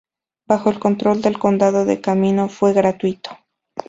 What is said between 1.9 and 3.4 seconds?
camino fue gratuito.